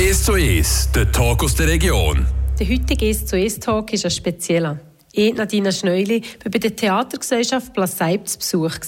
1 0.00 0.24
zu 0.24 0.32
1, 0.32 0.92
der 0.94 1.12
Talk 1.12 1.44
aus 1.44 1.54
der 1.56 1.68
Region. 1.68 2.24
Der 2.58 2.66
heutige 2.66 3.04
1 3.04 3.26
zu 3.26 3.36
1 3.36 3.60
Talk 3.60 3.92
ist 3.92 4.06
ein 4.06 4.10
spezieller. 4.10 4.80
Ich, 5.12 5.34
Nadina 5.34 5.70
Schneuli, 5.70 6.22
war 6.42 6.50
bei 6.50 6.58
der 6.58 6.74
Theatergesellschaft 6.74 7.74
Plasseib 7.74 8.26
zu 8.26 8.38
Besuch. 8.38 8.78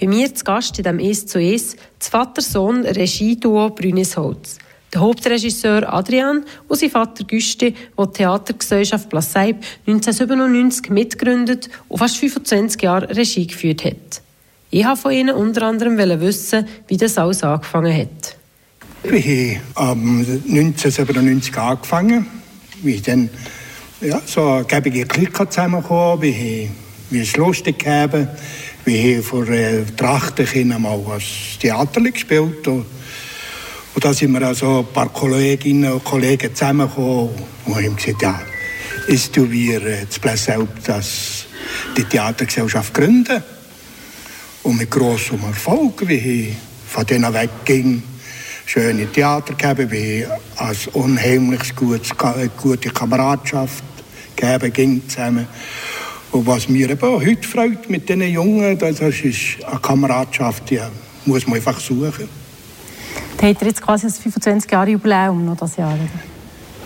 Bei 0.00 0.08
mir 0.08 0.34
zu 0.34 0.42
Gast 0.42 0.76
in 0.76 0.82
diesem 0.82 0.98
1 0.98 1.26
zu 1.26 1.38
1 1.38 1.76
das 2.00 2.08
Vater-Sohn-Regie-Duo 2.08 3.70
Brünisholz. 3.70 4.58
Der 4.92 5.02
Hauptregisseur 5.02 5.94
Adrian 5.94 6.44
und 6.66 6.80
sein 6.80 6.90
Vater 6.90 7.22
Güsti, 7.22 7.72
der 7.96 8.06
die 8.06 8.12
Theatergesellschaft 8.14 9.08
Plasseib 9.08 9.62
1997 9.86 10.90
mitgegründet 10.90 11.70
und 11.88 11.98
fast 11.98 12.16
25 12.16 12.82
Jahre 12.82 13.16
Regie 13.16 13.46
geführt 13.46 13.84
hat. 13.84 14.20
Ich 14.72 14.84
wollte 14.84 15.00
von 15.00 15.12
ihnen 15.12 15.36
unter 15.36 15.62
anderem 15.62 15.96
wissen, 15.96 16.66
wie 16.88 16.96
das 16.96 17.18
alles 17.18 17.44
angefangen 17.44 17.96
hat. 17.96 18.36
Ich 19.12 19.60
habe 19.76 20.00
1997 20.00 21.56
angefangen, 21.58 22.26
wie 22.82 23.00
dann 23.00 23.28
ja, 24.00 24.20
so 24.24 24.52
eine 24.52 24.64
gebige 24.64 25.04
Clique 25.04 25.46
zusammengekommen. 25.48 26.22
Wie, 26.22 26.70
wie 27.10 27.20
es 27.20 27.36
lustig 27.36 27.80
gegeben, 27.80 28.28
wie 28.86 29.18
ich 29.18 29.26
vor 29.26 29.46
äh, 29.48 29.84
Trachten 29.96 30.68
mal 30.80 30.98
als 31.12 31.24
Theater 31.60 32.00
gespielt 32.00 32.66
und, 32.66 32.86
und 33.94 34.04
da 34.04 34.14
sind 34.14 34.32
wir 34.32 34.42
also 34.42 34.80
ein 34.80 34.92
paar 34.92 35.10
Kolleginnen 35.10 35.92
und 35.92 36.02
Kollegen 36.02 36.54
zusammengekommen 36.54 37.30
und 37.66 37.74
haben 37.74 37.96
gesagt, 37.96 38.22
ja, 38.22 38.40
ist 39.06 39.36
du 39.36 39.50
wir 39.50 39.84
äh, 39.84 40.08
zu 40.08 40.18
Plessel, 40.18 40.66
dass 40.86 41.44
die 41.96 42.04
Theatergesellschaft 42.04 42.94
gründen. 42.94 43.42
Und 44.62 44.78
mit 44.78 44.90
grossem 44.90 45.40
Erfolg, 45.44 46.08
wie 46.08 46.14
ich 46.14 46.56
von 46.88 47.04
denen 47.04 47.32
wegging, 47.34 48.02
schöne 48.66 49.06
Theater 49.06 49.54
gegeben, 49.54 49.90
wie 49.90 50.26
als 50.56 50.86
unheimlich 50.88 51.74
gutes, 51.76 52.10
gute 52.60 52.90
Kameradschaft 52.90 53.84
gegeben 54.36 54.72
ging 54.72 55.08
zusammen. 55.08 55.46
Und 56.32 56.46
was 56.46 56.68
mir 56.68 56.90
eben 56.90 57.02
auch 57.02 57.20
heute 57.20 57.46
freut 57.46 57.88
mit 57.88 58.08
diesen 58.08 58.22
Jungen, 58.22 58.76
das 58.78 59.00
ist 59.00 59.64
eine 59.64 59.78
Kameradschaft, 59.80 60.68
die 60.70 60.80
muss 61.26 61.46
man 61.46 61.56
einfach 61.56 61.78
suchen. 61.78 62.28
Da 63.36 63.46
hat 63.48 63.60
er 63.60 63.68
jetzt 63.68 63.82
quasi 63.82 64.06
das 64.06 64.18
25 64.18 64.70
Jahre 64.70 64.90
Jubiläum 64.90 65.44
noch 65.44 65.56
das 65.56 65.76
Jahr, 65.76 65.94
oder? 65.94 66.08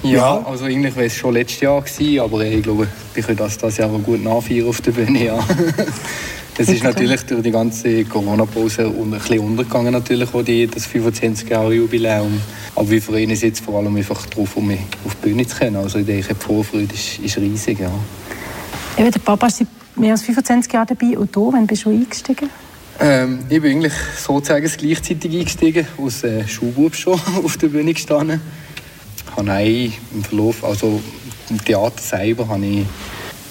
Ja, 0.03 0.45
also 0.45 0.67
eigentlich 0.67 0.95
wäre 0.95 1.07
es 1.07 1.17
schon 1.17 1.35
letztes 1.35 1.61
Jahr 1.61 1.83
gewesen, 1.83 2.21
aber 2.21 2.45
ich 2.45 2.63
glaube, 2.63 2.87
wir 3.15 3.23
können 3.23 3.37
das, 3.37 3.59
das 3.59 3.77
Jahr 3.79 3.89
gut 3.89 4.23
nachfeiern 4.23 4.69
auf 4.69 4.81
der 4.81 4.93
Bühne, 4.93 5.25
ja. 5.25 5.39
Es 6.61 6.69
ist 6.69 6.83
natürlich 6.83 7.23
durch 7.23 7.43
die 7.43 7.53
ganze 7.53 8.05
Corona-Pause 8.05 8.87
ein 8.87 9.11
bisschen 9.13 9.39
untergegangen, 9.39 9.93
natürlich, 9.93 10.35
auch 10.35 10.43
die, 10.43 10.67
das 10.67 10.87
25 10.87 11.49
Jahre 11.49 11.73
Jubiläum. 11.73 12.41
Aber 12.75 12.91
wir 12.91 13.01
freuen 13.01 13.31
uns 13.31 13.43
jetzt 13.43 13.61
vor 13.61 13.79
allem 13.79 13.95
einfach 13.95 14.27
darauf, 14.27 14.57
um 14.57 14.73
auf 15.05 15.15
die 15.15 15.29
Bühne 15.29 15.47
zu 15.47 15.57
können. 15.57 15.77
Also 15.77 16.01
ich 16.01 16.07
denke, 16.07 16.35
die 16.35 16.45
Vorfreude 16.45 16.93
ist, 16.93 17.21
ist 17.21 17.39
riesig. 17.39 17.79
Ja. 17.79 17.93
Eben, 18.97 19.09
der 19.13 19.21
Papa 19.21 19.47
ist 19.47 19.65
mehr 19.95 20.11
als 20.11 20.23
25 20.23 20.73
Jahre 20.73 20.87
dabei. 20.87 21.17
Und 21.17 21.35
du, 21.35 21.53
wann 21.53 21.65
bist 21.65 21.85
du 21.85 21.91
eingestiegen? 21.91 22.51
Ähm, 22.99 23.39
ich 23.49 23.63
bin 23.63 23.77
eigentlich 23.77 23.95
sozusagen 24.21 24.67
gleichzeitig 24.67 25.33
eingestiegen, 25.33 25.87
aus 25.97 26.25
äh, 26.25 26.47
Schulbub 26.49 26.97
schon 26.97 27.21
auf 27.45 27.57
der 27.57 27.69
Bühne 27.69 27.95
gestanden. 27.95 28.41
Ich 29.17 29.37
habe 29.37 29.93
im 30.13 30.25
Verlauf, 30.25 30.65
also 30.65 31.01
im 31.51 31.65
Theater 31.65 32.03
selber, 32.03 32.49
habe 32.49 32.67
ich 32.67 32.85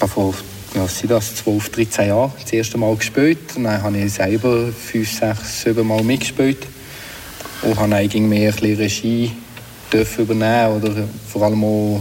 vor 0.06 0.34
ja, 0.74 0.86
sind 0.86 1.10
das 1.10 1.36
12, 1.36 1.70
13 1.70 2.08
Jahre 2.08 2.32
das 2.40 2.52
erste 2.52 2.78
Mal 2.78 2.94
gespielt. 2.96 3.38
Und 3.56 3.64
dann 3.64 3.82
habe 3.82 3.98
ich 3.98 4.12
selber 4.12 4.68
5, 4.72 5.10
6, 5.10 5.62
7 5.62 5.86
Mal 5.86 6.02
mitgespielt. 6.02 6.66
Und 7.62 7.78
habe 7.78 7.94
eigentlich 7.96 8.22
mehr 8.22 8.52
ein 8.52 8.76
Regie 8.76 9.32
dürfen 9.92 10.24
übernehmen 10.24 10.76
oder 10.76 11.08
vor 11.26 11.42
allem 11.42 11.64
auch 11.64 12.00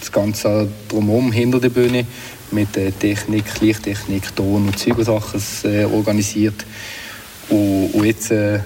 das 0.00 0.10
Ganze 0.10 0.68
drumherum 0.88 1.30
hinter 1.30 1.60
der 1.60 1.68
Bühne 1.68 2.06
mit 2.50 2.74
der 2.74 2.96
Technik, 2.98 3.44
Lichttechnik, 3.60 4.34
Ton 4.34 4.68
und 4.68 4.86
und 4.86 5.04
Sachen 5.04 5.42
äh, 5.64 5.84
organisiert. 5.84 6.64
Und, 7.48 7.90
und 7.92 8.04
jetzt 8.04 8.30
äh, 8.30 8.60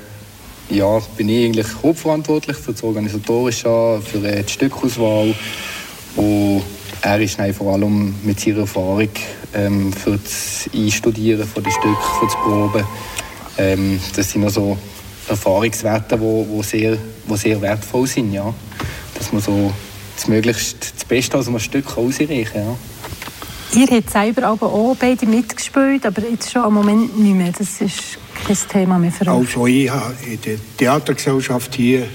ja, 0.71 1.01
bin 1.17 1.29
ich 1.29 1.47
eigentlich 1.47 1.67
hauptverantwortlich 1.83 2.57
für 2.57 2.73
das 2.73 2.83
Organisatorische, 2.83 4.01
für 4.05 4.25
äh, 4.25 4.43
die 4.43 4.53
Stückauswahl. 4.53 5.35
Und 6.17 6.63
er 7.03 7.21
ist 7.21 7.41
vor 7.57 7.75
allem 7.75 8.15
mit 8.23 8.41
seiner 8.41 8.61
Erfahrung 8.61 9.09
ähm, 9.55 9.93
für 9.93 10.19
das 10.19 10.69
Einstudieren 10.75 11.47
von 11.47 11.63
den 11.63 11.73
Stücken, 11.73 11.97
für 12.19 12.27
das 12.27 12.35
Proben. 12.35 12.85
Ähm, 13.59 14.01
das 14.15 14.31
sind 14.31 14.45
also 14.45 14.77
Erfahrungswerte, 15.29 16.17
die 16.17 16.21
wo, 16.21 16.47
wo 16.49 16.63
sehr, 16.63 16.99
wo 17.27 17.37
sehr 17.37 17.61
wertvoll 17.61 18.07
sind. 18.07 18.33
Ja. 18.33 18.53
Dass 19.15 19.33
man 19.33 19.41
so 19.41 19.73
das 20.17 20.29
möglichst 20.29 20.95
das 20.97 21.05
Beste 21.05 21.39
aus 21.39 21.49
einem 21.49 21.59
Stück 21.59 21.97
ausreichen 21.97 22.45
kann. 22.53 22.63
Ja. 22.63 22.77
Ihr 23.81 23.87
habt 23.87 24.11
selber 24.11 24.45
aber 24.49 24.67
auch 24.67 24.97
beide 24.99 25.27
mitgespielt, 25.27 26.05
aber 26.05 26.23
jetzt 26.23 26.51
schon 26.51 26.63
am 26.63 26.75
Moment 26.75 27.19
nicht 27.19 27.35
mehr. 27.35 27.53
Das 27.57 27.81
ist 27.81 28.19
kein 28.47 28.57
Thema 28.69 28.99
mehr 28.99 29.13
für 29.13 29.29
euch. 29.29 29.57
Also 29.57 29.67
ich 29.67 29.89
habe 29.89 30.15
in 30.27 30.41
der 30.41 30.57
Theatergesellschaft 30.77 31.75
hier 31.77 32.07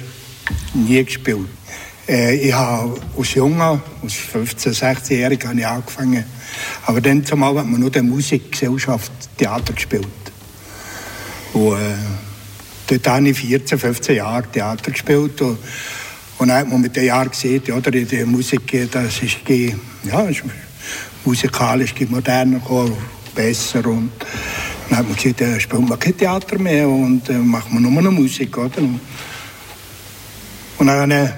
nie 0.73 1.03
gespielt. 1.03 1.47
Äh, 2.07 2.35
ich 2.35 2.53
habe 2.53 2.99
als 3.17 3.33
Junge, 3.33 3.81
als 4.01 4.13
15-, 4.13 4.73
16-Jähriger 4.73 5.66
angefangen 5.66 6.25
aber 6.85 7.01
dann 7.01 7.25
zumal 7.25 7.57
hat 7.57 7.67
man 7.67 7.79
nur 7.79 7.89
der 7.89 8.03
Musikgesellschaft 8.03 9.11
Theater 9.38 9.73
gespielt. 9.73 10.07
Und, 11.53 11.73
äh, 11.73 11.95
dort 12.88 13.07
habe 13.07 13.29
ich 13.29 13.39
14, 13.39 13.79
15 13.79 14.16
Jahre 14.16 14.43
Theater 14.51 14.91
gespielt. 14.91 15.41
Und, 15.41 15.57
und 16.38 16.47
dann 16.47 16.57
hat 16.57 16.69
man 16.69 16.81
mit 16.81 16.95
den 16.95 17.05
Jahren 17.05 17.29
gesehen, 17.29 17.63
oder, 17.71 17.91
die 17.91 18.25
Musik, 18.25 18.89
das 18.91 19.22
ist, 19.22 19.37
ja, 19.47 20.22
ist 20.22 20.43
musikalisch 21.23 21.93
moderner 22.09 22.59
geworden, 22.59 22.95
besser. 23.33 23.85
Und 23.87 24.11
dann 24.89 24.99
hat 24.99 25.07
man 25.07 25.16
gesagt, 25.16 25.41
ja, 25.41 25.59
spielt 25.59 25.89
man 25.89 25.99
kein 25.99 26.17
Theater 26.17 26.59
mehr 26.59 26.87
und 26.87 27.29
äh, 27.29 27.33
macht 27.33 27.72
man 27.72 27.83
nur 27.83 28.01
noch 28.01 28.11
Musik. 28.11 28.57
Oder? 28.57 28.81
Und 30.77 30.87
dann 30.87 31.33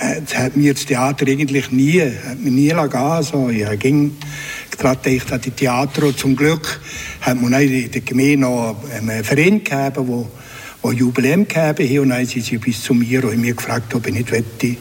äh, 0.00 0.20
hat 0.34 0.56
mir 0.56 0.74
das 0.74 0.86
Theater 0.86 1.26
eigentlich 1.26 1.70
nie, 1.70 2.00
hat 2.00 2.38
mir 2.40 2.50
nie 2.50 2.68
gehen 2.68 3.22
so, 3.22 3.50
Ich 3.50 3.78
ging 3.78 4.16
gerade 4.76 5.10
gedacht 5.10 5.32
an 5.32 5.40
die 5.40 5.50
Theater. 5.50 6.06
Und 6.06 6.18
zum 6.18 6.36
Glück 6.36 6.80
hat 7.20 7.40
man 7.40 7.52
in 7.54 7.90
der 7.90 8.00
Gemeinde 8.00 8.38
noch 8.38 8.76
einen 8.96 9.24
Verein 9.24 9.62
gegeben, 9.64 10.08
wo 10.08 10.28
wo 10.82 10.92
Jubiläum 10.92 11.46
gegeben 11.46 11.88
haben. 11.88 11.98
Und 11.98 12.08
dann 12.10 12.26
sind 12.26 12.44
sie 12.44 12.58
bis 12.58 12.82
zu 12.82 12.94
mir 12.94 13.24
und 13.24 13.32
haben 13.32 13.56
gefragt, 13.56 13.94
ob 13.94 14.06
ich 14.06 14.14
nicht 14.14 14.30
wette, 14.30 14.76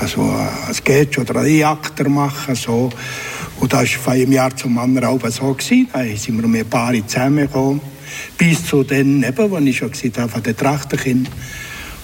also 0.00 0.22
ein 0.22 0.74
Sketch 0.74 1.18
oder 1.18 1.36
einen 1.36 1.48
E-Akter 1.48 2.08
machen. 2.08 2.54
So. 2.54 2.90
Und 3.60 3.72
das 3.72 3.80
war 3.80 4.02
von 4.02 4.12
einem 4.14 4.32
Jahr 4.32 4.54
zum 4.56 4.76
anderen 4.78 5.08
auch 5.08 5.28
so. 5.28 5.52
Gewesen. 5.52 5.88
Dann 5.92 6.16
sind 6.16 6.40
wir 6.40 6.48
mit 6.48 6.62
ein 6.62 6.70
paar 6.70 6.92
zusammengekommen. 7.06 7.80
Bis 8.36 8.64
zu 8.64 8.82
dann, 8.82 9.22
eben, 9.22 9.50
wo 9.50 9.58
ich 9.58 9.76
schon 9.76 9.90
gesagt 9.90 10.18
habe, 10.18 10.28
von 10.28 10.42
den 10.42 10.56
Trachtenkind. 10.56 11.30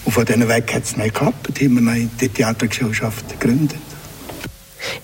Und 0.04 0.12
von 0.12 0.24
diesen 0.24 0.48
weg 0.48 0.74
hat 0.74 0.84
es 0.84 0.96
nicht 0.96 1.14
geklappt. 1.14 1.48
haben 1.60 1.86
wir 1.86 2.08
die 2.20 2.28
Theatergesellschaft 2.28 3.40
gegründet. 3.40 3.78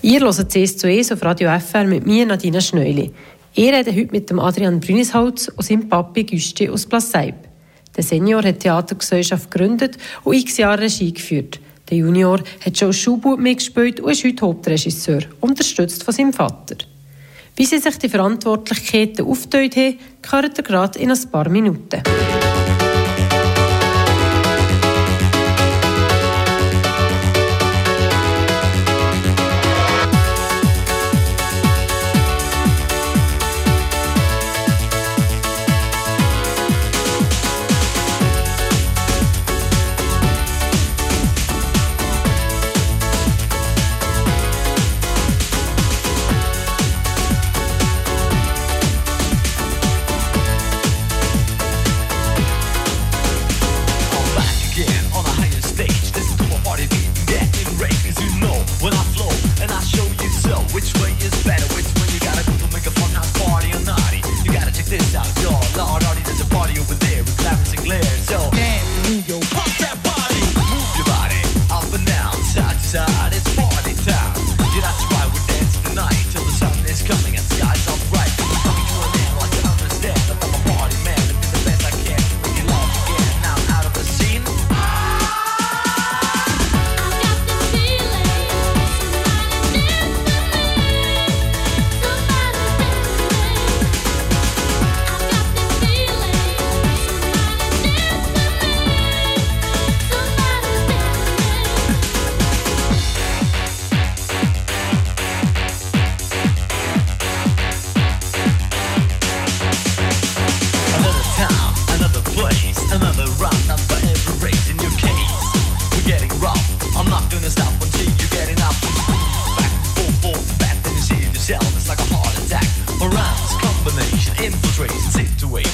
Ihr 0.01 0.19
hört 0.19 0.51
CS 0.51 0.77
zu 0.77 0.89
ES 0.89 1.11
auf 1.11 1.23
Radio 1.23 1.49
FR 1.57 1.85
mit 1.85 2.05
mir, 2.05 2.25
Nadina 2.25 2.59
Schneuli. 2.59 3.11
Ich 3.53 3.71
rede 3.71 3.95
heute 3.95 4.11
mit 4.11 4.31
Adrian 4.31 4.79
Brünisholz 4.79 5.47
und 5.47 5.63
seinem 5.63 5.89
Papi 5.89 6.23
Güsti 6.23 6.69
aus 6.69 6.85
Plasseib. 6.85 7.35
Der 7.95 8.03
Senior 8.03 8.43
hat 8.43 8.55
die 8.55 8.59
Theatergesellschaft 8.59 9.49
gegründet 9.49 9.97
und 10.23 10.35
x 10.35 10.57
Jahre 10.57 10.83
Regie 10.83 11.13
geführt. 11.13 11.59
Der 11.89 11.97
Junior 11.97 12.39
hat 12.63 12.77
schon 12.77 12.89
als 12.89 12.99
Schulbub 12.99 13.39
mitgespielt 13.39 13.99
und 13.99 14.11
ist 14.11 14.23
heute 14.23 14.45
Hauptregisseur, 14.45 15.21
unterstützt 15.39 16.03
von 16.03 16.13
seinem 16.13 16.33
Vater. 16.33 16.75
Wie 17.55 17.65
sie 17.65 17.79
sich 17.79 17.97
die 17.97 18.09
Verantwortlichkeiten 18.09 19.25
aufgeteilt 19.25 19.75
haben, 19.75 19.99
gehört 20.21 20.57
ihr 20.57 20.63
gerade 20.63 20.99
in 20.99 21.11
ein 21.11 21.31
paar 21.31 21.49
Minuten. 21.49 22.03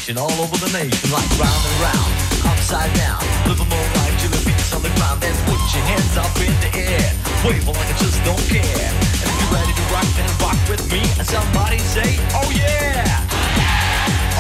Situation 0.06 0.18
all 0.22 0.44
over 0.44 0.58
the 0.58 0.72
nation, 0.78 1.12
like 1.12 1.30
round 1.40 1.64
and 1.66 1.78
round, 1.82 2.12
upside 2.46 2.94
down. 2.94 3.20
Live 3.48 3.60
a 3.60 3.66
more 3.66 3.90
life 3.98 4.16
till 4.22 4.30
the 4.30 4.38
feet's 4.38 4.74
on 4.74 4.82
the 4.82 4.94
ground. 4.98 5.22
Then 5.22 5.34
put 5.46 5.58
your 5.74 5.84
hands 5.90 6.18
up 6.18 6.36
in 6.38 6.54
the 6.62 6.72
air, 6.78 7.10
wave 7.46 7.68
like 7.68 7.78
I 7.78 7.98
just 7.98 8.22
don't 8.24 8.46
care. 8.46 8.62
And 8.62 9.28
if 9.30 9.36
you're 9.42 9.54
ready 9.54 9.74
to 9.74 9.86
rock, 9.94 10.08
then 10.16 10.30
rock 10.42 10.58
with 10.70 10.86
me. 10.92 11.02
And 11.18 11.26
somebody 11.28 11.80
say, 11.80 12.20
Oh 12.38 12.50
yeah, 12.54 13.06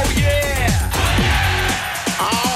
oh 0.01 0.09
yeah. 0.13 0.91
Oh. 2.19 2.45
Now 2.45 2.54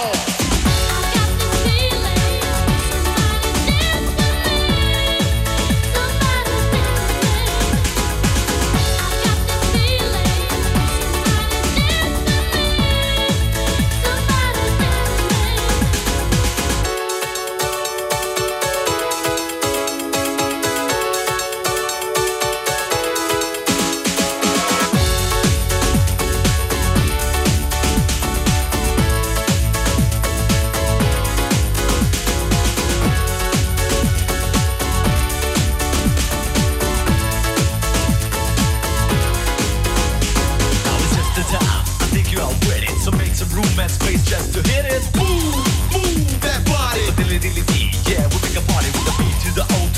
Dilly 47.30 47.42
dilly 47.42 47.62
dee, 47.68 47.92
yeah, 48.10 48.28
we 48.30 48.42
make 48.42 48.58
a 48.58 48.62
party 48.72 48.88
with 48.90 49.06
the 49.06 49.14
beat 49.20 49.38
to 49.44 49.54
the 49.54 49.62
O 49.62 49.89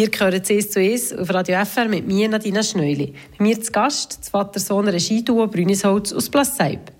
Ihr 0.00 0.08
gehört 0.08 0.46
«CS 0.46 0.70
zu 0.70 0.80
«Es» 0.80 1.12
auf 1.12 1.28
Radio 1.28 1.62
FR 1.62 1.86
mit 1.86 2.06
mir, 2.06 2.26
Nadina 2.26 2.62
Schneuli. 2.62 3.12
Bei 3.36 3.44
mir 3.44 3.60
zu 3.60 3.70
Gast 3.70 4.18
das 4.18 4.30
Vater-Sohn-Regieduo 4.30 5.46
Brünisholz 5.46 6.14
aus 6.14 6.30
Plasseib. 6.30 6.90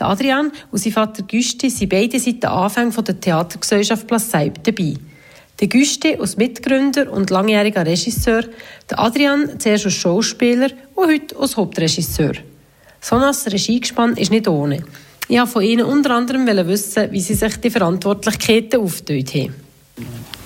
Adrian 0.00 0.50
und 0.72 0.78
sein 0.78 0.92
Vater 0.92 1.22
Güsti 1.22 1.70
sind 1.70 1.90
beide 1.90 2.18
seit 2.18 2.42
dem 2.42 2.50
Anfang 2.50 2.92
der 3.04 3.20
Theatergesellschaft 3.20 4.04
Plasseib 4.08 4.64
dabei. 4.64 4.94
Der 5.60 5.68
Güsti 5.68 6.16
als 6.16 6.36
Mitgründer 6.38 7.12
und 7.12 7.30
langjähriger 7.30 7.86
Regisseur, 7.86 8.42
der 8.90 8.98
Adrian 8.98 9.60
zuerst 9.60 9.84
als 9.84 9.94
Schauspieler 9.94 10.70
und 10.96 11.06
heute 11.06 11.36
als 11.38 11.56
Hauptregisseur. 11.56 12.32
So 13.00 13.14
Regiegespann 13.16 14.16
ist 14.16 14.32
nicht 14.32 14.48
ohne. 14.48 14.82
Ich 15.28 15.38
wollte 15.38 15.52
von 15.52 15.62
ihnen 15.62 15.86
unter 15.86 16.16
anderem 16.16 16.48
wissen, 16.66 17.12
wie 17.12 17.20
sie 17.20 17.34
sich 17.34 17.58
die 17.58 17.70
Verantwortlichkeiten 17.70 18.80
aufgeteilt 18.80 19.34
haben. 19.34 19.69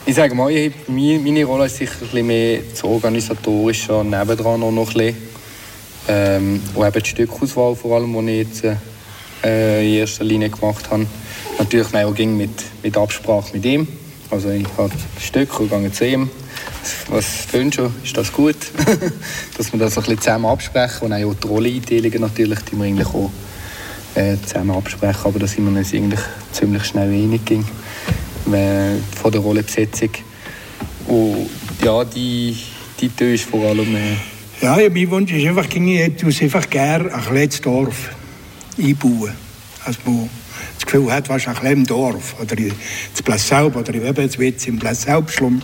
Ich 0.07 0.17
sage 0.17 0.35
mal, 0.35 0.51
ich, 0.51 0.71
meine, 0.87 1.45
Rolle 1.47 1.65
ist 1.65 1.79
sicher 1.79 1.95
ein 1.95 2.09
bisschen 2.09 2.27
mehr 2.27 2.61
das 2.71 2.85
Organisatorische, 2.85 4.05
nebendran 4.05 4.61
noch 4.61 4.69
ein 4.71 4.85
bisschen. 4.85 5.17
Ähm, 6.09 6.63
und 6.75 6.87
eben 6.87 7.03
die 7.03 7.09
Stückauswahl 7.09 7.75
vor 7.75 7.97
allem, 7.97 8.13
die 8.27 8.33
ich 8.33 8.49
jetzt 8.49 8.65
äh, 9.43 9.83
in 9.83 9.95
erster 10.01 10.25
Linie 10.25 10.51
gemacht 10.51 10.91
habe. 10.91 11.07
Natürlich 11.59 11.95
auch 11.95 12.15
ging 12.15 12.37
mit, 12.37 12.51
mit 12.83 12.99
Absprache 12.99 13.55
mit 13.55 13.65
ihm. 13.65 13.89
Also 14.31 14.51
ich 14.51 14.67
habe 14.77 14.93
das 15.15 15.25
Stück 15.25 15.59
und 15.59 15.71
gehe 15.71 15.91
zu 15.91 16.07
ihm. 16.07 16.29
Was 17.09 17.25
findest 17.25 17.79
du? 17.79 17.91
Ist 18.05 18.15
das 18.15 18.31
gut? 18.31 18.57
Dass 19.57 19.73
wir 19.73 19.81
das 19.81 19.97
ein 19.97 20.03
bisschen 20.03 20.21
zusammen 20.21 20.45
absprechen 20.45 21.07
und 21.07 21.13
auch 21.15 21.35
die 21.35 21.49
Rolleneinteilungen 21.49 22.21
natürlich, 22.21 22.59
die 22.71 22.77
wir 22.77 22.85
eigentlich 22.85 23.09
auch 23.09 23.31
äh, 24.17 24.37
zusammen 24.45 24.73
absprechen. 24.73 25.23
Aber 25.25 25.39
da 25.39 25.47
sind 25.47 25.65
wir 25.65 25.79
uns 25.79 25.95
eigentlich 25.95 26.21
ziemlich 26.53 26.85
schnell 26.85 27.09
einig 27.09 27.47
ging 27.47 27.65
von 28.45 29.33
der 29.33 29.41
Rollenbesetzung. 29.41 30.11
Und 31.07 31.51
ja, 31.83 32.05
die, 32.05 32.57
die 33.01 33.09
Tür 33.09 33.35
ist 33.35 33.45
vor 33.45 33.69
allem... 33.69 33.95
Äh, 33.95 34.17
Ja, 34.61 34.79
ja, 34.79 34.89
mein 34.89 35.11
Wunsch 35.11 35.33
ist 35.33 35.47
einfach, 35.47 35.67
ich 35.67 35.99
hätte 35.99 36.27
einfach 36.27 36.71
gerne 36.71 37.13
ein 37.13 37.21
kleines 37.23 37.61
Dorf 37.61 38.11
einbauen. 38.79 39.33
Also 39.85 39.99
man 40.05 40.31
das 40.77 40.87
Gefühl 40.87 41.13
hat, 41.13 41.29
was 41.29 41.47
ein 41.47 41.55
kleines 41.55 41.89
Dorf. 41.89 42.37
Oder 42.41 42.57
in 42.57 42.73
Plasselb, 43.25 43.77
oder 43.77 43.95
jetzt 43.95 44.39
wird's 44.39 44.67
im 44.67 44.79
Plasselb-Schlum, 44.79 45.61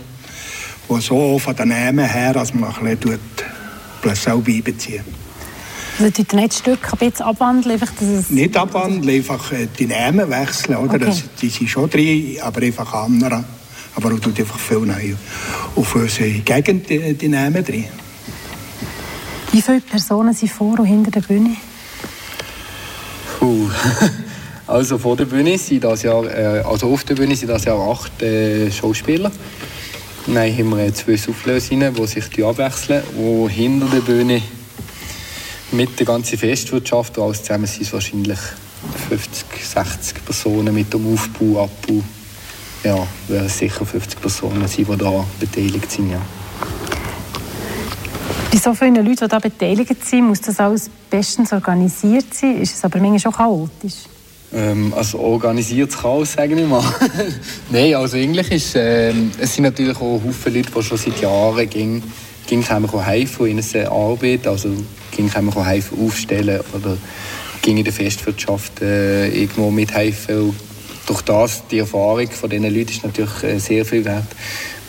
wo 0.87 0.99
so 0.99 1.39
von 1.39 1.55
den 1.55 1.69
Namen 1.69 2.07
her, 2.07 2.33
dass 2.33 2.53
man 2.53 2.75
ein 2.75 2.97
bisschen 2.97 3.19
Plasselb 4.01 4.47
einbeziehen. 4.47 5.03
Also 5.99 6.11
tut 6.11 6.33
ihr 6.33 6.39
nicht 6.39 6.51
das 6.51 6.59
Stück 6.59 6.93
ein 6.93 6.97
bisschen 6.97 7.25
abwandeln? 7.25 7.73
Einfach, 7.73 7.93
dass 7.99 8.07
es 8.07 8.29
Nicht 8.29 8.57
abwandeln, 8.57 9.17
einfach 9.17 9.51
äh, 9.51 9.67
die 9.77 9.87
Namen 9.87 10.29
wechseln. 10.29 10.77
Oder? 10.77 10.95
Okay. 10.95 11.05
Das, 11.05 11.23
die 11.41 11.49
sind 11.49 11.69
schon 11.69 11.89
drin, 11.89 12.37
aber 12.41 12.61
einfach 12.61 12.93
andere. 12.93 13.43
Aber 13.95 14.09
man 14.09 14.21
tut 14.21 14.39
einfach 14.39 14.57
viel 14.57 14.79
neu 14.79 15.15
auf 15.75 15.95
unsere 15.95 16.29
Gegend 16.29 16.89
die, 16.89 17.13
die 17.13 17.27
Namen 17.27 17.63
drin. 17.63 17.85
Wie 19.51 19.61
viele 19.61 19.81
Personen 19.81 20.33
sind 20.33 20.51
vor 20.51 20.79
und 20.79 20.85
hinter 20.85 21.11
der 21.11 21.21
Bühne? 21.21 21.57
puh. 23.41 23.69
also 24.67 24.97
vor 24.97 25.17
der 25.17 25.25
Bühne 25.25 25.57
sind 25.57 25.83
das 25.83 26.03
Jahr, 26.03 26.25
äh, 26.25 26.61
also 26.63 26.93
auf 26.93 27.03
der 27.03 27.15
Bühne 27.15 27.35
sind 27.35 27.49
das 27.49 27.65
Jahr 27.65 27.79
acht 27.79 28.21
äh, 28.21 28.71
Schauspieler. 28.71 29.31
Dann 30.27 30.37
haben 30.37 30.69
wir 30.69 30.85
äh, 30.85 30.93
zwei 30.93 31.17
Soufflösinnen, 31.17 31.93
die 31.93 32.07
sich 32.07 32.29
die 32.29 32.43
abwechseln. 32.43 33.03
Und 33.17 33.49
hinter 33.49 33.87
der 33.87 34.01
Bühne 34.01 34.41
mit 35.71 35.99
der 35.99 36.05
ganzen 36.05 36.37
Festwirtschaft 36.37 37.17
und 37.17 37.23
alles 37.25 37.43
zusammen 37.43 37.65
sind 37.65 37.83
es 37.83 37.93
wahrscheinlich 37.93 38.39
50, 39.09 39.45
60 39.65 40.25
Personen 40.25 40.73
mit 40.73 40.93
dem 40.93 41.13
Aufbau, 41.13 41.63
Abbau. 41.63 42.03
Ja, 42.83 43.07
werden 43.27 43.47
sicher 43.47 43.85
50 43.85 44.19
Personen 44.19 44.67
sein, 44.67 44.85
die 44.89 44.97
da 44.97 45.25
beteiligt 45.39 45.91
sind. 45.91 46.11
Ja. 46.11 46.21
Bei 48.51 48.57
so 48.57 48.73
vielen 48.73 48.95
Leuten, 48.95 49.15
die 49.15 49.27
da 49.27 49.39
beteiligt 49.39 50.03
sind, 50.03 50.27
muss 50.27 50.41
das 50.41 50.59
alles 50.59 50.89
bestens 51.09 51.53
organisiert 51.53 52.33
sein. 52.33 52.61
Ist 52.61 52.75
es 52.75 52.83
aber 52.83 52.99
manchmal 52.99 53.19
schon 53.19 53.31
chaotisch. 53.31 53.93
Ähm, 54.53 54.93
also 54.95 55.19
organisiertes 55.19 55.97
Chaos, 55.97 56.33
sage 56.33 56.59
ich 56.59 56.67
mal. 56.67 56.83
Nein, 57.69 57.95
also 57.95 58.17
eigentlich 58.17 58.51
ist 58.51 58.73
ähm, 58.75 59.31
es 59.39 59.53
sind 59.55 59.63
natürlich 59.63 59.95
auch 59.95 60.21
Haufen 60.25 60.53
Leute, 60.53 60.71
die 60.75 60.83
schon 60.83 60.97
seit 60.97 61.21
Jahren 61.21 61.69
ging, 62.51 62.61
ging 62.61 62.63
können 62.63 63.05
helfen 63.05 63.45
in 63.47 63.59
ihrer 63.59 63.91
Arbeit, 63.91 64.45
also 64.45 64.69
ging 65.15 65.29
können 65.29 65.63
helfen 65.63 66.05
aufstellen 66.05 66.59
oder 66.73 66.97
ging 67.61 67.77
in 67.77 67.83
der 67.83 67.93
Festwirtschaft 67.93 68.81
äh, 68.81 69.29
irgendwo 69.29 69.71
mithelfen. 69.71 70.41
Und 70.41 70.55
durch 71.05 71.21
das, 71.21 71.63
die 71.67 71.79
Erfahrung 71.79 72.29
von 72.29 72.49
diesen 72.49 72.63
Leuten 72.63 72.89
ist 72.89 73.03
natürlich 73.03 73.43
äh, 73.43 73.59
sehr 73.59 73.85
viel 73.85 74.03
wert. 74.03 74.27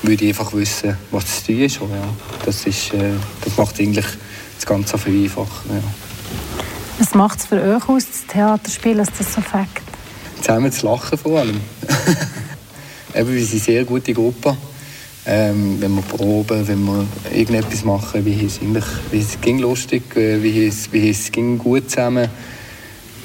Würde 0.02 0.24
ich 0.24 0.30
einfach 0.30 0.52
wissen, 0.52 0.96
was 1.12 1.44
zu 1.44 1.52
tun 1.52 1.62
ist. 1.62 1.76
Ja, 1.76 1.86
das, 2.44 2.66
ist 2.66 2.92
äh, 2.94 3.12
das 3.44 3.56
macht 3.56 3.78
eigentlich 3.78 4.06
das 4.56 4.66
Ganze 4.66 4.98
viel 4.98 5.22
einfacher. 5.24 5.62
Ja. 5.68 5.82
Was 6.98 7.14
macht 7.14 7.38
es 7.38 7.46
für 7.46 7.62
euch 7.62 7.88
aus, 7.88 8.06
das 8.06 8.26
Theaterspiel, 8.26 8.96
dass 8.96 9.08
das 9.16 9.34
so 9.34 9.40
fängt? 9.40 9.68
zusammen 10.40 10.72
zu 10.72 10.86
lachen 10.86 11.16
vor 11.16 11.38
allem. 11.38 11.60
Eben, 13.14 13.32
wir 13.32 13.44
sind 13.44 13.52
eine 13.52 13.60
sehr 13.60 13.84
gute 13.84 14.12
Gruppe. 14.12 14.56
Ähm, 15.24 15.80
wenn 15.80 15.94
wir 15.94 16.02
proben, 16.02 16.66
wenn 16.66 16.84
wir 16.84 17.06
irgendetwas 17.32 17.84
machen, 17.84 18.24
wie 18.24 18.44
es 18.44 18.60
eigentlich, 18.60 18.84
wie 19.12 19.20
es 19.20 19.40
ging 19.40 19.60
lustig, 19.60 20.16
äh, 20.16 20.42
wie 20.42 20.66
es, 20.66 20.92
wie 20.92 21.10
es 21.10 21.30
ging 21.30 21.58
gut 21.58 21.90
zusammen. 21.90 22.28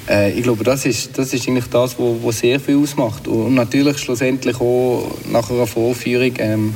Äh, 0.08 0.32
ich 0.32 0.44
glaube, 0.44 0.62
das 0.62 0.86
ist, 0.86 1.18
das 1.18 1.34
ist 1.34 1.48
eigentlich 1.48 1.66
das, 1.66 1.98
was 1.98 2.22
wo 2.22 2.30
sehr 2.30 2.60
viel 2.60 2.78
ausmacht. 2.78 3.26
Und 3.26 3.54
natürlich 3.54 3.98
schlussendlich 3.98 4.60
auch 4.60 5.10
nach 5.28 5.50
einer 5.50 5.66
Vorführung 5.66 6.32
ähm, 6.38 6.74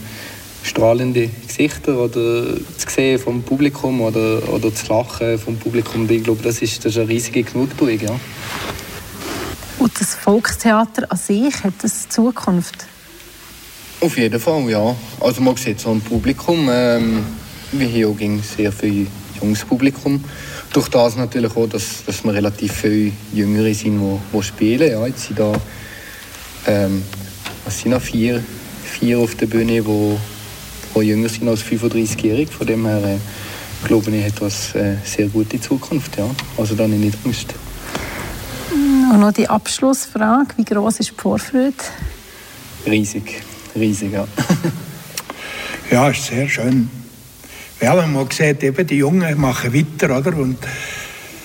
strahlende 0.62 1.28
Gesichter 1.46 1.98
oder 1.98 2.54
das 2.54 2.94
Sehen 2.94 3.18
vom 3.18 3.42
Publikum 3.42 4.00
oder, 4.00 4.42
oder 4.48 4.70
das 4.70 4.88
Lachen 4.88 5.38
vom 5.38 5.56
Publikum. 5.56 6.08
Ich 6.10 6.24
glaube, 6.24 6.42
das 6.42 6.62
ist, 6.62 6.84
das 6.84 6.92
ist 6.92 6.98
eine 6.98 7.08
riesige 7.08 7.42
Genugtuung. 7.42 7.98
Ja. 8.00 8.20
Und 9.78 10.00
das 10.00 10.14
Volkstheater 10.14 11.10
an 11.10 11.16
sich, 11.16 11.64
hat 11.64 11.74
das 11.82 12.08
Zukunft? 12.08 12.86
Auf 14.02 14.18
jeden 14.18 14.40
Fall, 14.40 14.68
ja. 14.68 14.96
Also 15.20 15.40
man 15.40 15.56
sieht 15.56 15.78
so 15.80 15.92
ein 15.92 16.00
Publikum, 16.00 16.68
ähm, 16.70 17.24
wir 17.70 17.88
haben 17.88 18.40
auch 18.40 18.44
sehr 18.44 18.72
viel 18.72 19.06
junges 19.40 19.64
Publikum. 19.64 20.22
Durch 20.72 20.88
das 20.88 21.16
natürlich 21.16 21.56
auch, 21.56 21.68
dass, 21.68 22.04
dass 22.04 22.24
wir 22.24 22.34
relativ 22.34 22.72
viele 22.72 23.12
Jüngere 23.32 23.72
sind, 23.72 24.00
die, 24.00 24.36
die 24.36 24.42
spielen. 24.42 24.90
Ja, 24.90 25.06
jetzt 25.06 25.26
sind 25.26 25.38
da 25.38 25.52
ähm, 26.66 27.02
es 27.66 27.80
sind 27.80 27.92
noch 27.92 28.00
vier, 28.00 28.42
vier 28.84 29.18
auf 29.18 29.36
der 29.36 29.46
Bühne, 29.46 29.80
die, 29.80 30.18
die 30.94 31.00
jünger 31.00 31.28
sind 31.28 31.48
als 31.48 31.62
35-jährig. 31.62 32.50
Von 32.50 32.66
dem 32.66 32.84
her 32.86 33.04
äh, 33.04 33.86
glaube 33.86 34.10
ich, 34.10 34.24
hat 34.24 34.40
das 34.40 34.74
äh, 34.74 34.96
sehr 35.04 35.28
gute 35.28 35.60
Zukunft. 35.60 36.18
Ja. 36.18 36.28
Also 36.56 36.74
da 36.74 36.84
habe 36.84 36.94
ich 36.94 37.00
nicht 37.00 37.18
Angst. 37.24 37.54
Und 39.12 39.20
noch 39.20 39.32
die 39.32 39.48
Abschlussfrage, 39.48 40.54
wie 40.56 40.64
groß 40.64 41.00
ist 41.00 41.10
die 41.10 41.20
Vorfreude? 41.20 41.74
Riesig, 42.86 43.42
riesig, 43.74 44.12
ja. 44.12 44.26
ja, 45.90 46.08
ist 46.08 46.26
sehr 46.26 46.48
schön. 46.48 46.90
Ja, 47.80 47.96
wenn 47.96 48.12
man 48.12 48.30
sieht, 48.30 48.62
eben 48.62 48.86
die 48.86 48.96
Jungen 48.96 49.40
machen 49.40 49.74
weiter, 49.74 50.16
oder? 50.16 50.36
Und 50.36 50.58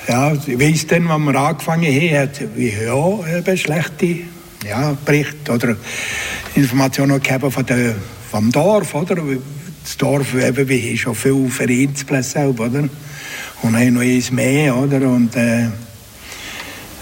ja, 0.08 0.34
ich 0.34 0.60
weiss 0.60 0.88
dann, 0.88 1.10
wenn 1.10 1.24
wir 1.24 1.36
angefangen 1.36 1.86
haben, 1.86 2.30
wie 2.56 2.70
ja, 2.70 3.38
eben 3.38 3.58
schlechte 3.58 4.18
ja, 4.68 4.96
Berichte 5.06 5.52
oder 5.52 5.76
Informationen 6.56 7.22
gegeben 7.22 7.52
von 7.52 7.66
der, 7.66 7.96
vom 8.32 8.52
Dorf, 8.52 8.94
oder? 8.94 9.16
Das 9.84 9.98
Dorf, 9.98 10.34
eben, 10.36 10.68
wir 10.68 10.82
haben 10.82 10.98
schon 10.98 11.16
viele 11.16 11.50
Vereinsplätze, 11.50 12.50
oder? 12.50 12.88
Und 13.64 13.76
haben 13.76 13.94
noch 13.94 14.02
eins 14.02 14.32
mehr, 14.32 14.76
oder? 14.76 15.10
Und, 15.10 15.36
äh, 15.36 15.68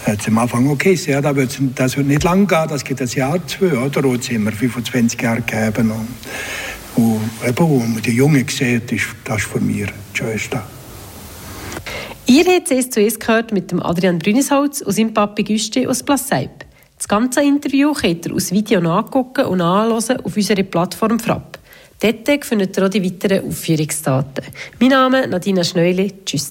hat 0.06 0.28
am 0.28 0.38
Anfang 0.38 0.70
okay 0.70 0.94
ja, 1.06 1.22
das 1.22 1.36
wird, 1.36 1.60
das 1.76 1.98
wird 1.98 2.08
nicht 2.08 2.24
lang 2.24 2.48
gehen, 2.48 2.66
das 2.70 2.84
geht 2.84 3.02
ein 3.02 3.08
Jahr, 3.08 3.40
zwei, 3.48 3.78
oder? 3.78 4.08
Jetzt 4.10 4.30
haben 4.30 4.44
wir 4.44 4.52
25 4.52 5.22
Jahre 5.22 5.42
gegeben. 5.42 5.92
Und, 5.92 7.04
und 7.04 7.30
eben, 7.48 7.70
wo 7.70 7.80
man 7.80 8.02
die 8.02 8.12
Jungen 8.12 8.48
sieht, 8.48 8.92
ist 8.92 9.06
das 9.24 9.44
von 9.44 9.66
mir 9.66 9.88
das 9.88 9.96
Schönste. 10.14 10.62
Ihr 12.28 12.46
habt 12.46 12.72
es 12.72 12.90
zuerst 12.90 13.20
gehört 13.20 13.52
mit 13.52 13.72
dem 13.72 13.82
Adrian 13.82 14.20
Brünisholz 14.20 14.82
und 14.82 14.94
seinem 14.94 15.14
Papi 15.14 15.44
Güste 15.44 15.88
aus 15.90 16.04
Plasseip. 16.04 16.66
Das 16.98 17.08
ganze 17.08 17.42
Interview 17.42 17.94
könnt 17.94 18.26
ihr 18.26 18.34
aus 18.34 18.52
Video 18.52 18.82
nachgucken 18.82 19.46
und 19.46 19.60
nachhören 19.60 20.22
auf 20.22 20.36
unserer 20.36 20.64
Plattform 20.64 21.20
Frapp. 21.20 21.60
Dort 22.00 22.46
findet 22.46 22.78
ihr 22.78 22.86
auch 22.86 22.90
die 22.90 23.04
weiteren 23.04 23.48
Aufführungsdaten. 23.48 24.44
Mein 24.80 24.90
Name 24.90 25.22
ist 25.22 25.30
Nadina 25.30 25.64
Schneuli. 25.64 26.14
Tschüss 26.26 26.44